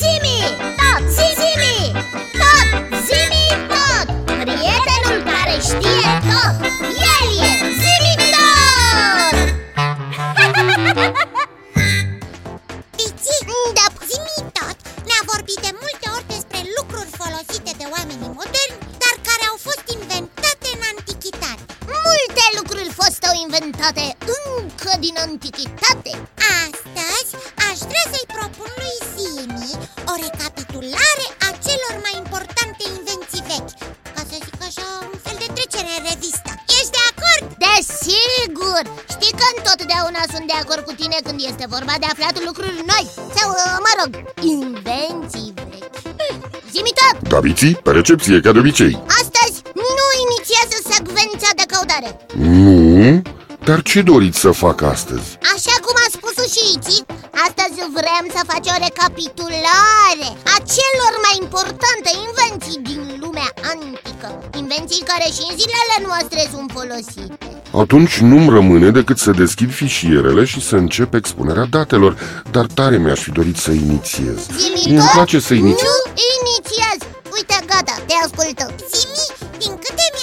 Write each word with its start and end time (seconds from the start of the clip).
Zimi, 0.00 0.38
tot, 0.80 1.02
zimi, 1.16 1.76
tot, 2.40 2.68
zimi, 3.06 3.44
tot. 3.72 4.06
Prietenul 4.40 5.18
care 5.30 5.56
știe 5.68 6.10
tot, 6.30 6.54
el 7.14 7.28
e 7.48 7.52
zimi 7.82 8.14
tot. 8.34 9.36
Pici, 12.96 13.36
da, 13.76 13.86
zimi 14.08 14.38
tot. 14.58 14.76
Ne-a 15.08 15.22
vorbit 15.32 15.58
de 15.66 15.72
multe 15.82 16.06
ori 16.16 16.26
despre 16.34 16.60
lucruri 16.76 17.10
folosite 17.20 17.72
de 17.80 17.86
oamenii 17.94 18.32
moderni 18.38 18.76
Dar 19.02 19.16
care 19.28 19.44
au 19.50 19.56
fost 19.66 19.84
inventate 19.98 20.68
în 20.76 20.82
antichitate. 20.92 21.62
Multe 22.06 22.44
lucruri 22.58 22.90
fostau 23.00 23.32
inventate 23.44 24.04
încă 24.44 24.92
din 25.04 25.14
antichitate. 25.26 26.12
Astăzi 26.64 27.30
aș 27.68 27.78
vrea 27.90 28.06
să-i 28.12 28.21
recapitulare 30.72 31.26
a 31.46 31.50
celor 31.66 31.94
mai 32.06 32.14
importante 32.22 32.82
invenții 32.96 33.42
vechi 33.50 33.72
Ca 34.14 34.22
să 34.30 34.36
zic 34.46 34.58
așa, 34.68 34.88
un 35.12 35.18
fel 35.24 35.36
de 35.42 35.48
trecere 35.56 35.90
în 35.98 36.02
revistă 36.10 36.50
Ești 36.76 36.94
de 36.96 37.02
acord? 37.12 37.44
Desigur! 37.64 38.82
Știi 39.14 39.34
că 39.38 39.46
întotdeauna 39.56 40.22
sunt 40.32 40.46
de 40.52 40.56
acord 40.62 40.82
cu 40.88 40.94
tine 41.00 41.18
când 41.26 41.38
este 41.50 41.64
vorba 41.74 41.94
de 42.02 42.08
aflat 42.12 42.34
lucruri 42.48 42.78
noi 42.92 43.06
Sau, 43.36 43.48
uh, 43.62 43.76
mă 43.86 43.92
rog, 44.00 44.10
invenții 44.56 45.50
vechi 45.56 45.98
Zimi 46.72 46.92
tot! 47.00 47.14
Daviții, 47.34 47.74
pe 47.84 47.90
recepție, 47.98 48.36
ca 48.44 48.50
de 48.54 48.60
obicei 48.64 48.94
Astăzi 49.20 49.56
nu 49.98 50.06
inițiază 50.26 50.76
secvența 50.92 51.50
de 51.60 51.64
căutare 51.72 52.10
Nu? 52.54 53.22
Dar 53.64 53.82
ce 53.82 54.02
doriți 54.02 54.38
să 54.38 54.50
fac 54.50 54.80
astăzi? 54.82 55.28
Așa 55.54 55.76
cum 55.84 55.94
a 56.04 56.08
spus 56.16 56.36
și 56.52 56.62
Iți, 56.74 56.88
astăzi 56.88 57.01
vrem 57.98 58.24
să 58.36 58.40
faci 58.50 58.68
o 58.74 58.76
recapitulare 58.88 60.28
a 60.54 60.56
celor 60.76 61.12
mai 61.26 61.34
importante 61.44 62.10
invenții 62.26 62.78
din 62.90 63.02
lumea 63.22 63.50
antică 63.72 64.28
Invenții 64.62 65.02
care 65.10 65.26
și 65.36 65.42
în 65.48 65.54
zilele 65.60 65.96
noastre 66.08 66.40
sunt 66.52 66.68
folosite 66.76 67.46
Atunci 67.82 68.14
nu-mi 68.30 68.50
rămâne 68.58 68.90
decât 68.90 69.18
să 69.18 69.30
deschid 69.30 69.70
fișierele 69.80 70.44
și 70.44 70.60
să 70.68 70.76
încep 70.76 71.14
expunerea 71.14 71.66
datelor 71.76 72.12
Dar 72.50 72.66
tare 72.78 72.96
mi-aș 72.98 73.20
fi 73.20 73.30
dorit 73.30 73.56
să 73.56 73.70
inițiez 73.70 74.38
Zimi 74.58 74.82
Mie 74.86 74.98
îmi 74.98 75.06
tot? 75.06 75.12
place 75.18 75.38
să 75.48 75.54
inițiez 75.54 75.90
Nu 75.90 76.12
inițiez! 76.36 76.98
Uite, 77.36 77.56
gata, 77.70 77.94
te 78.08 78.14
ascultă 78.24 78.64
Zimi, 78.94 79.26
din 79.62 79.72
câte 79.84 80.06
mi-aduc 80.14 80.21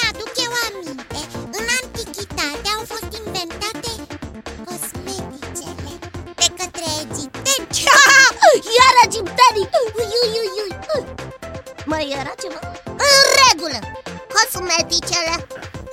era 12.11 12.33
ceva? 12.41 12.59
În 12.85 13.21
regulă! 13.47 13.79
Cosmeticele 14.33 15.47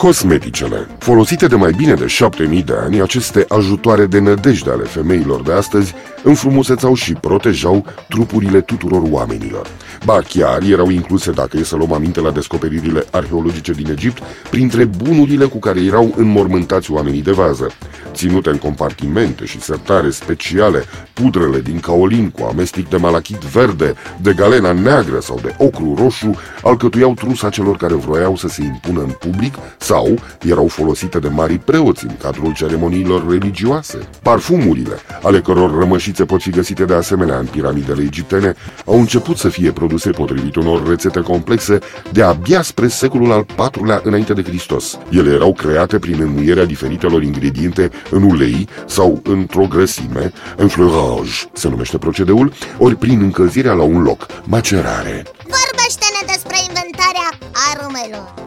Cosmeticele 0.07 0.87
Folosite 0.99 1.47
de 1.47 1.55
mai 1.55 1.73
bine 1.73 1.95
de 1.95 2.07
7000 2.07 2.63
de 2.63 2.73
ani, 2.85 3.01
aceste 3.01 3.45
ajutoare 3.49 4.07
de 4.07 4.19
nădejde 4.19 4.71
ale 4.71 4.85
femeilor 4.85 5.43
de 5.43 5.53
astăzi 5.53 5.95
înfrumusețau 6.23 6.95
și 6.95 7.13
protejau 7.13 7.85
trupurile 8.09 8.61
tuturor 8.61 9.03
oamenilor. 9.11 9.67
Ba 10.05 10.21
chiar 10.29 10.63
erau 10.63 10.91
incluse, 10.91 11.31
dacă 11.31 11.57
e 11.57 11.65
să 11.65 11.77
luăm 11.77 11.93
aminte 11.93 12.21
la 12.21 12.31
descoperirile 12.31 13.05
arheologice 13.11 13.73
din 13.73 13.91
Egipt, 13.91 14.23
printre 14.51 14.85
bunurile 14.85 15.45
cu 15.45 15.59
care 15.59 15.81
erau 15.81 16.15
înmormântați 16.17 16.91
oamenii 16.91 17.23
de 17.23 17.33
vază. 17.33 17.71
Ținute 18.13 18.51
în 18.51 18.59
compartimente 18.59 19.45
și 19.45 19.61
sertare 19.61 20.11
speciale, 20.11 20.85
pudrele 21.13 21.61
din 21.61 21.81
caolin 21.81 22.31
cu 22.31 22.47
amestec 22.51 22.89
de 22.89 22.97
malachit 22.97 23.37
verde, 23.37 23.95
de 24.21 24.33
galena 24.33 24.73
neagră 24.73 25.21
sau 25.21 25.39
de 25.43 25.55
ocru 25.59 25.95
roșu 25.99 26.37
alcătuiau 26.63 27.15
trusa 27.15 27.49
celor 27.49 27.77
care 27.77 27.95
vroiau 27.95 28.37
să 28.37 28.49
se 28.49 28.63
impună 28.63 29.01
în 29.01 29.11
public 29.19 29.55
sau 29.79 29.96
erau 30.43 30.67
folosite 30.67 31.19
de 31.19 31.29
mari 31.29 31.59
preoți 31.59 32.05
în 32.05 32.17
cadrul 32.23 32.55
ceremoniilor 32.55 33.31
religioase. 33.31 33.99
Parfumurile, 34.23 34.97
ale 35.23 35.41
căror 35.41 35.79
rămășițe 35.79 36.25
pot 36.25 36.41
fi 36.41 36.51
găsite 36.51 36.85
de 36.85 36.95
asemenea 36.95 37.39
în 37.39 37.47
piramidele 37.47 38.03
egiptene, 38.03 38.55
au 38.87 38.99
început 38.99 39.37
să 39.37 39.49
fie 39.49 39.71
produse 39.73 40.11
potrivit 40.11 40.57
unor 40.57 40.89
rețete 40.89 41.21
complexe 41.21 41.79
de 42.13 42.23
abia 42.23 42.63
spre 42.63 42.89
secolul 42.89 43.33
al 43.33 43.47
IV-lea 43.75 44.01
înainte 44.05 44.33
de 44.33 44.43
Hristos. 44.43 44.99
Ele 45.11 45.31
erau 45.31 45.53
create 45.53 45.99
prin 45.99 46.21
înmuierea 46.21 46.65
diferitelor 46.65 47.23
ingrediente 47.23 47.91
în 48.11 48.23
ulei 48.23 48.69
sau 48.87 49.21
într-o 49.25 49.67
grăsime, 49.67 50.33
enfleurage 50.59 51.31
se 51.53 51.69
numește 51.69 51.99
procedeul, 51.99 52.53
ori 52.79 52.95
prin 52.95 53.21
încălzirea 53.21 53.73
la 53.73 53.83
un 53.83 54.03
loc, 54.03 54.27
macerare. 54.45 55.23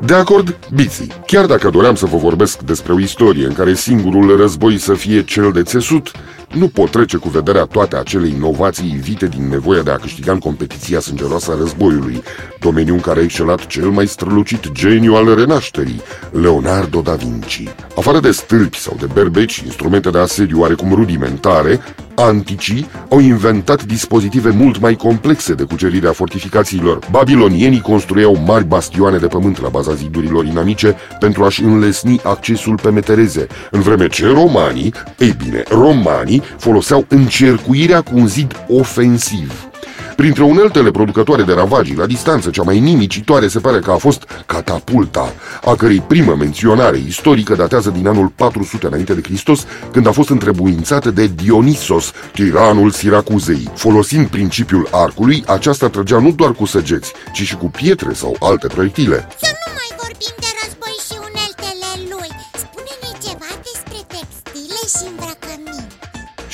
De 0.06 0.14
acord, 0.14 0.60
biții. 0.74 1.12
Chiar 1.26 1.46
dacă 1.46 1.70
doream 1.70 1.96
să 1.96 2.06
vă 2.06 2.18
vorbesc 2.18 2.62
despre 2.62 2.94
o 2.94 3.00
istorie 3.00 3.46
în 3.46 3.54
care 3.54 3.74
singurul 3.74 4.38
război 4.38 4.78
să 4.78 4.94
fie 4.94 5.24
cel 5.24 5.52
de 5.52 5.64
țesut, 5.64 6.12
nu 6.54 6.68
pot 6.68 6.92
trece 6.92 7.18
cu 7.18 7.30
vederea 7.30 7.64
toate 7.64 7.96
acele 7.96 8.28
inovații 8.28 8.92
ivite 8.96 9.28
din 9.28 9.50
nevoia 9.50 9.82
de 9.82 9.92
a 9.92 9.96
câștiga 9.96 10.32
în 10.32 10.40
competiția 10.40 11.00
sângeroasă 11.00 11.52
a 11.52 11.58
războiului, 11.58 12.24
domeniu 12.60 12.94
în 12.94 13.00
care 13.00 13.20
a 13.20 13.24
excelat 13.24 13.66
cel 13.68 13.90
mai 13.90 14.08
strălucit 14.08 14.72
geniu 14.72 15.14
al 15.14 15.36
renașterii, 15.36 16.02
Leonardo 16.32 17.02
da 17.02 17.14
Vinci. 17.14 17.64
Afară 17.96 18.20
de 18.20 18.32
stâlpi 18.32 18.80
sau 18.80 18.96
de 19.00 19.08
berbeci, 19.14 19.58
instrumente 19.58 20.10
de 20.10 20.18
asediu 20.18 20.60
oarecum 20.60 20.94
rudimentare, 20.94 21.80
anticii 22.20 22.90
au 23.10 23.20
inventat 23.20 23.84
dispozitive 23.84 24.50
mult 24.50 24.80
mai 24.80 24.96
complexe 24.96 25.54
de 25.54 25.64
cucerire 25.64 26.08
a 26.08 26.12
fortificațiilor. 26.12 27.00
Babilonienii 27.12 27.82
construiau 27.82 28.38
mari 28.46 28.66
bastioane 28.66 29.18
de 29.18 29.28
pământ 29.28 29.62
la 29.62 29.70
baza 29.70 29.94
zidurilor 29.94 30.46
inamice 30.46 30.96
pentru 31.20 31.44
a-și 31.44 31.64
înlesni 31.64 32.20
accesul 32.24 32.80
pe 32.82 32.90
metereze, 32.90 33.48
în 33.72 33.82
vreme 33.82 34.08
ce 34.08 34.28
romanii, 34.28 34.94
ei 35.18 35.36
bine, 35.44 35.64
romanii 35.70 36.42
foloseau 36.58 37.06
încercuirea 37.08 38.02
cu 38.02 38.12
un 38.14 38.28
zid 38.28 38.66
ofensiv. 38.68 39.69
Printre 40.20 40.44
uneltele 40.44 40.92
producătoare 40.92 41.44
de 41.44 41.54
ravagii 41.54 41.96
la 41.96 42.06
distanță, 42.06 42.50
cea 42.50 42.64
mai 42.64 42.80
nimicitoare 42.80 43.48
se 43.48 43.60
pare 43.60 43.80
că 43.80 43.92
a 43.92 43.96
fost 43.96 44.44
catapulta, 44.46 45.34
a 45.64 45.76
cărei 45.76 46.04
primă 46.08 46.36
menționare 46.36 46.98
istorică 47.08 47.56
datează 47.56 47.90
din 47.90 48.08
anul 48.08 48.28
400 48.36 48.88
înainte 48.88 49.14
de 49.14 49.22
Hristos, 49.22 49.66
când 49.92 50.08
a 50.08 50.12
fost 50.12 50.30
întrebuințată 50.30 51.12
de 51.12 51.28
Dionisos, 51.28 52.12
tiranul 52.34 52.92
Siracuzei. 52.92 53.70
Folosind 53.76 54.28
principiul 54.28 54.88
arcului, 54.92 55.44
aceasta 55.48 55.90
trăgea 55.90 56.20
nu 56.20 56.32
doar 56.32 56.52
cu 56.52 56.66
săgeți, 56.66 57.14
ci 57.34 57.42
și 57.42 57.56
cu 57.56 57.70
pietre 57.70 58.14
sau 58.14 58.36
alte 58.40 58.68
proiectile. 58.68 59.28
Să 59.38 59.59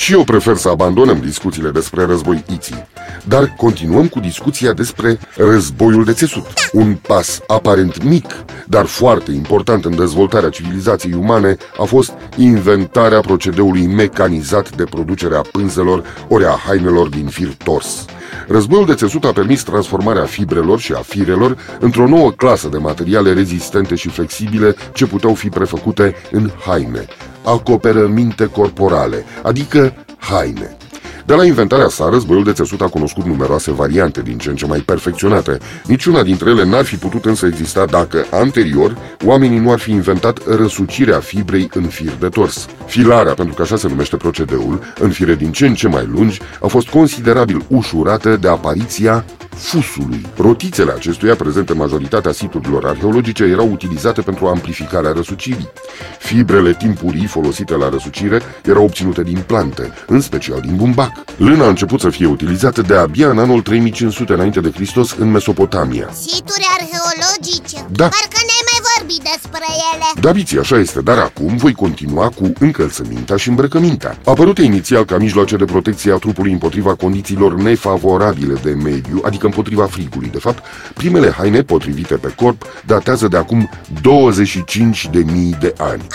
Și 0.05 0.13
eu 0.13 0.23
prefer 0.23 0.55
să 0.55 0.69
abandonăm 0.69 1.19
discuțiile 1.19 1.69
despre 1.69 2.05
război 2.05 2.43
iții. 2.53 2.87
Dar 3.23 3.53
continuăm 3.57 4.07
cu 4.07 4.19
discuția 4.19 4.73
despre 4.73 5.19
războiul 5.35 6.03
de 6.03 6.13
țesut. 6.13 6.45
Un 6.71 6.95
pas 6.95 7.41
aparent 7.47 8.03
mic, 8.03 8.25
dar 8.67 8.85
foarte 8.85 9.31
important 9.31 9.85
în 9.85 9.95
dezvoltarea 9.95 10.49
civilizației 10.49 11.13
umane 11.13 11.57
a 11.77 11.83
fost 11.83 12.11
inventarea 12.37 13.19
procedeului 13.19 13.85
mecanizat 13.85 14.75
de 14.75 14.83
producerea 14.83 15.41
pânzelor 15.51 16.03
ori 16.27 16.45
a 16.45 16.59
hainelor 16.65 17.07
din 17.07 17.27
fir 17.27 17.55
tors. 17.63 18.05
Războiul 18.47 18.85
de 18.85 18.93
țesut 18.93 19.23
a 19.23 19.31
permis 19.31 19.63
transformarea 19.63 20.25
fibrelor 20.25 20.79
și 20.79 20.93
a 20.93 21.01
firelor 21.01 21.57
într-o 21.79 22.07
nouă 22.07 22.31
clasă 22.31 22.67
de 22.67 22.77
materiale 22.77 23.33
rezistente 23.33 23.95
și 23.95 24.09
flexibile 24.09 24.75
ce 24.93 25.05
puteau 25.05 25.33
fi 25.33 25.49
prefăcute 25.49 26.15
în 26.31 26.51
haine, 26.65 27.07
acoperăminte 27.45 28.45
corporale, 28.45 29.25
adică 29.43 29.93
haine. 30.17 30.77
De 31.25 31.33
la 31.33 31.45
inventarea 31.45 31.87
sa, 31.87 32.09
războiul 32.09 32.43
de 32.43 32.53
țesut 32.53 32.81
a 32.81 32.87
cunoscut 32.87 33.25
numeroase 33.25 33.71
variante 33.71 34.21
din 34.21 34.37
ce 34.37 34.49
în 34.49 34.55
ce 34.55 34.65
mai 34.65 34.79
perfecționate. 34.79 35.57
Niciuna 35.85 36.23
dintre 36.23 36.49
ele 36.49 36.65
n-ar 36.65 36.83
fi 36.83 36.95
putut 36.95 37.25
însă 37.25 37.45
exista 37.45 37.85
dacă, 37.85 38.25
anterior, 38.31 38.97
oamenii 39.23 39.59
nu 39.59 39.71
ar 39.71 39.79
fi 39.79 39.91
inventat 39.91 40.39
răsucirea 40.57 41.19
fibrei 41.19 41.69
în 41.73 41.83
fir 41.83 42.11
de 42.19 42.29
tors. 42.29 42.67
Filarea, 42.85 43.33
pentru 43.33 43.55
că 43.55 43.61
așa 43.61 43.75
se 43.75 43.87
numește 43.87 44.17
procedeul, 44.17 44.79
în 44.99 45.09
fire 45.09 45.35
din 45.35 45.51
ce 45.51 45.65
în 45.65 45.73
ce 45.73 45.87
mai 45.87 46.09
lungi, 46.11 46.39
a 46.61 46.67
fost 46.67 46.87
considerabil 46.87 47.65
ușurată 47.67 48.35
de 48.35 48.47
apariția 48.47 49.25
fusului. 49.55 50.25
Rotițele 50.37 50.91
acestuia, 50.91 51.35
prezente 51.35 51.71
în 51.71 51.77
majoritatea 51.77 52.31
siturilor 52.31 52.85
arheologice, 52.85 53.43
erau 53.43 53.71
utilizate 53.71 54.21
pentru 54.21 54.45
amplificarea 54.45 55.11
răsucirii. 55.11 55.71
Fibrele 56.19 56.73
timpurii 56.73 57.25
folosite 57.25 57.75
la 57.75 57.89
răsucire 57.89 58.41
erau 58.63 58.83
obținute 58.83 59.23
din 59.23 59.43
plante, 59.47 59.93
în 60.07 60.21
special 60.21 60.59
din 60.61 60.75
bumbac. 60.75 61.11
Lâna 61.37 61.65
a 61.65 61.69
început 61.69 61.99
să 61.99 62.09
fie 62.09 62.25
utilizată 62.25 62.81
de 62.81 62.95
abia 62.95 63.29
în 63.29 63.39
anul 63.39 63.61
3500 63.61 64.33
înainte 64.33 64.59
de 64.59 64.71
Hristos 64.71 65.15
în 65.17 65.31
Mesopotamia. 65.31 66.09
Situri 66.13 66.67
arheologice 66.79 67.77
Da. 67.89 68.07
Parcă 68.07 68.39
ne-ai 68.47 68.54
mai 68.54 68.54
vorbit 68.54 68.54
vorbi 69.05 69.29
despre 69.31 69.65
ele. 69.93 70.05
Da, 70.19 70.31
biții, 70.31 70.59
așa 70.59 70.77
este, 70.77 71.01
dar 71.01 71.17
acum 71.17 71.55
voi 71.55 71.73
continua 71.73 72.29
cu 72.29 72.51
încălțămintea 72.59 73.35
și 73.35 73.49
îmbrăcămintea. 73.49 74.17
Apărute 74.25 74.61
inițial 74.61 75.05
ca 75.05 75.17
mijloace 75.17 75.55
de 75.55 75.65
protecție 75.65 76.11
a 76.11 76.17
trupului 76.17 76.51
împotriva 76.51 76.95
condițiilor 76.95 77.55
nefavorabile 77.55 78.53
de 78.63 78.71
mediu, 78.71 79.21
adică 79.25 79.45
împotriva 79.45 79.85
frigului, 79.85 80.29
de 80.29 80.37
fapt, 80.37 80.63
primele 80.93 81.31
haine 81.31 81.61
potrivite 81.61 82.15
pe 82.15 82.33
corp 82.35 82.65
datează 82.85 83.27
de 83.27 83.37
acum 83.37 83.69
25.000 85.13 85.59
de 85.59 85.73
ani 85.77 86.07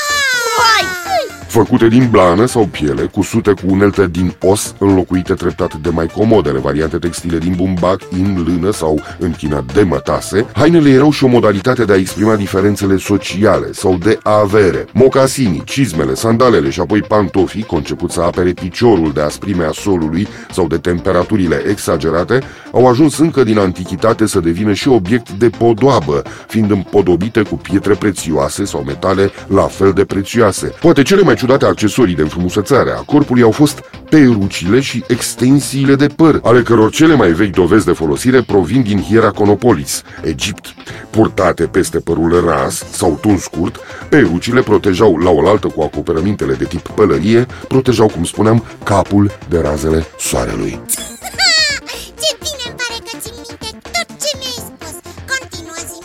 făcute 1.50 1.88
din 1.88 2.08
blană 2.10 2.46
sau 2.46 2.66
piele, 2.66 3.02
cusute 3.02 3.50
cu 3.50 3.62
unelte 3.64 4.06
din 4.06 4.34
os, 4.42 4.74
înlocuite 4.78 5.34
treptat 5.34 5.74
de 5.74 5.88
mai 5.88 6.06
comodele 6.06 6.58
variante 6.58 6.98
textile 6.98 7.38
din 7.38 7.54
bumbac, 7.56 8.00
in, 8.18 8.44
lână 8.46 8.72
sau 8.72 9.00
închinat 9.18 9.72
de 9.72 9.82
mătase, 9.82 10.46
hainele 10.52 10.90
erau 10.90 11.10
și 11.10 11.24
o 11.24 11.28
modalitate 11.28 11.84
de 11.84 11.92
a 11.92 11.96
exprima 11.96 12.36
diferențele 12.36 12.96
sociale 12.96 13.72
sau 13.72 13.96
de 13.96 14.18
avere. 14.22 14.86
Mocasinii, 14.92 15.62
cizmele, 15.64 16.14
sandalele 16.14 16.70
și 16.70 16.80
apoi 16.80 17.00
pantofii, 17.00 17.62
conceput 17.62 18.10
să 18.10 18.20
apere 18.20 18.52
piciorul 18.52 19.12
de 19.12 19.20
asprimea 19.20 19.70
solului 19.72 20.28
sau 20.52 20.66
de 20.66 20.76
temperaturile 20.76 21.62
exagerate, 21.68 22.40
au 22.72 22.86
ajuns 22.88 23.18
încă 23.18 23.44
din 23.44 23.58
antichitate 23.58 24.26
să 24.26 24.40
devină 24.40 24.72
și 24.72 24.88
obiect 24.88 25.30
de 25.30 25.48
podoabă, 25.48 26.22
fiind 26.46 26.70
împodobite 26.70 27.42
cu 27.42 27.54
pietre 27.54 27.94
prețioase 27.94 28.64
sau 28.64 28.82
metale 28.86 29.30
la 29.46 29.62
fel 29.62 29.92
de 29.92 30.04
prețioase. 30.04 30.66
Poate 30.80 31.02
cele 31.02 31.22
mai 31.22 31.38
ciudate 31.40 31.64
accesorii 31.64 32.14
de 32.14 32.22
înfrumusețare 32.22 32.90
a 32.90 33.00
corpului 33.00 33.42
au 33.42 33.50
fost 33.50 33.82
perucile 34.08 34.80
și 34.80 35.04
extensiile 35.08 35.94
de 35.94 36.06
păr, 36.06 36.40
ale 36.42 36.62
căror 36.62 36.90
cele 36.90 37.14
mai 37.14 37.32
vechi 37.32 37.54
dovezi 37.54 37.84
de 37.84 37.92
folosire 37.92 38.42
provin 38.42 38.82
din 38.82 39.02
Hieraconopolis, 39.02 40.02
Egipt. 40.22 40.74
Purtate 41.10 41.64
peste 41.64 41.98
părul 41.98 42.44
ras 42.46 42.84
sau 42.90 43.18
tuns 43.20 43.42
scurt, 43.42 43.76
perucile 44.08 44.60
protejau 44.62 45.16
la 45.16 45.30
oaltă 45.30 45.66
cu 45.66 45.82
acoperămintele 45.82 46.54
de 46.54 46.64
tip 46.64 46.88
pălărie, 46.88 47.46
protejau, 47.68 48.06
cum 48.06 48.24
spuneam, 48.24 48.64
capul 48.84 49.30
de 49.48 49.60
razele 49.60 50.06
soarelui. 50.18 50.80
Ce 52.20 52.36
bine 52.38 52.64
îmi 52.66 52.76
pare 52.76 52.98
că 53.04 53.16
țin 53.20 53.32
minte 53.36 53.88
tot 53.92 54.08
ce 54.22 54.30
mi-ai 54.38 54.60
spus 54.68 54.94
Continuă, 55.30 55.78
zi 55.88 56.00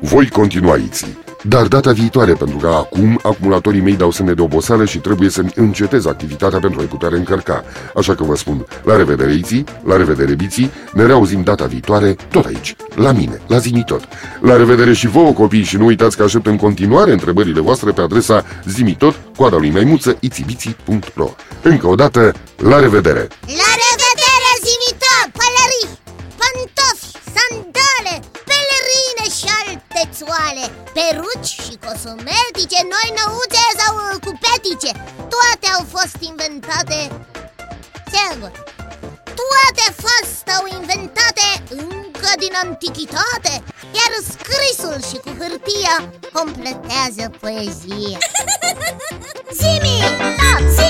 Voi 0.00 0.28
continua, 0.28 0.76
Iții. 0.76 1.23
Dar 1.48 1.66
data 1.66 1.92
viitoare, 1.92 2.32
pentru 2.32 2.56
că 2.56 2.66
acum 2.66 3.20
acumulatorii 3.22 3.80
mei 3.80 3.96
dau 3.96 4.10
semne 4.10 4.32
de 4.32 4.42
oboseală 4.42 4.84
și 4.84 4.98
trebuie 4.98 5.28
să-mi 5.28 5.52
încetez 5.54 6.06
activitatea 6.06 6.58
pentru 6.58 6.80
a-i 6.80 6.86
putea 6.86 7.08
reîncărca. 7.08 7.64
Așa 7.96 8.14
că 8.14 8.24
vă 8.24 8.36
spun, 8.36 8.66
la 8.84 8.96
revedere 8.96 9.32
Iții, 9.32 9.64
la 9.84 9.96
revedere 9.96 10.34
Biții, 10.34 10.70
ne 10.92 11.06
reauzim 11.06 11.42
data 11.42 11.64
viitoare, 11.64 12.16
tot 12.30 12.44
aici, 12.44 12.76
la 12.94 13.12
mine, 13.12 13.40
la 13.46 13.58
Zimitot. 13.58 14.08
La 14.40 14.56
revedere 14.56 14.92
și 14.92 15.06
vouă, 15.06 15.32
copii, 15.32 15.62
și 15.62 15.76
nu 15.76 15.84
uitați 15.84 16.16
că 16.16 16.22
aștept 16.22 16.46
în 16.46 16.56
continuare 16.56 17.12
întrebările 17.12 17.60
voastre 17.60 17.90
pe 17.90 18.00
adresa 18.00 18.44
zimitot, 18.64 19.14
coada 19.36 19.56
lui 19.56 19.70
maimuță, 19.70 20.16
itibiții.ro 20.20 21.34
Încă 21.62 21.86
o 21.86 21.94
dată, 21.94 22.32
la 22.56 22.80
revedere! 22.80 23.28
La 23.46 23.73
alte 30.24 30.34
țoale 30.34 30.64
Peruci 30.94 31.46
și 31.46 31.78
cosmetice, 31.86 32.80
noi 32.94 33.08
năuțe 33.18 33.64
sau 33.78 33.94
uh, 33.96 34.16
cupetice. 34.24 34.90
Toate 35.16 35.66
au 35.76 35.84
fost 35.94 36.16
inventate 36.20 36.98
Sigur 38.12 38.52
Toate 39.40 39.86
fost 40.04 40.44
au 40.56 40.64
inventate 40.80 41.46
încă 41.68 42.32
din 42.38 42.52
antichitate 42.64 43.52
Iar 43.98 44.12
scrisul 44.30 44.98
și 45.08 45.16
cu 45.24 45.30
hârtia 45.38 45.94
completează 46.32 47.24
poezia. 47.40 48.18
Zimi, 49.58 49.98
da, 50.38 50.66
zimi 50.74 50.83